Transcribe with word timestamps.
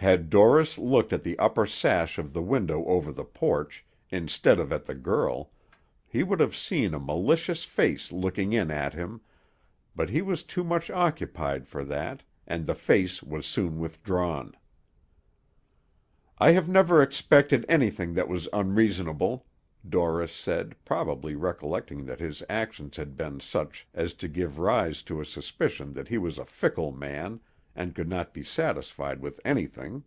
Had 0.00 0.30
Dorris 0.30 0.78
looked 0.78 1.12
at 1.12 1.24
the 1.24 1.36
upper 1.40 1.66
sash 1.66 2.18
of 2.18 2.32
the 2.32 2.40
window 2.40 2.84
over 2.84 3.10
the 3.10 3.24
porch, 3.24 3.84
instead 4.10 4.60
of 4.60 4.72
at 4.72 4.84
the 4.84 4.94
girl, 4.94 5.50
he 6.06 6.22
would 6.22 6.38
have 6.38 6.54
seen 6.56 6.94
a 6.94 7.00
malicious 7.00 7.64
face 7.64 8.12
looking 8.12 8.52
in 8.52 8.70
at 8.70 8.94
him, 8.94 9.20
but 9.96 10.08
he 10.08 10.22
was 10.22 10.44
too 10.44 10.62
much 10.62 10.88
occupied 10.88 11.66
for 11.66 11.82
that, 11.82 12.22
and 12.46 12.64
the 12.64 12.76
face 12.76 13.24
was 13.24 13.44
soon 13.44 13.80
withdrawn. 13.80 14.56
"I 16.38 16.52
have 16.52 16.68
never 16.68 17.02
expected 17.02 17.66
anything 17.68 18.14
that 18.14 18.28
was 18.28 18.48
unreasonable," 18.52 19.46
Dorris 19.86 20.32
said, 20.32 20.76
probably 20.84 21.34
recollecting 21.34 22.06
that 22.06 22.20
his 22.20 22.40
actions 22.48 22.96
had 22.96 23.16
been 23.16 23.40
such 23.40 23.86
as 23.92 24.14
to 24.14 24.28
give 24.28 24.60
rise 24.60 25.02
to 25.02 25.20
a 25.20 25.26
suspicion 25.26 25.92
that 25.94 26.06
he 26.08 26.18
was 26.18 26.38
a 26.38 26.44
fickle 26.46 26.92
man, 26.92 27.40
and 27.76 27.94
could 27.94 28.08
not 28.08 28.34
be 28.34 28.42
satisfied 28.42 29.20
with 29.20 29.38
anything. 29.44 30.02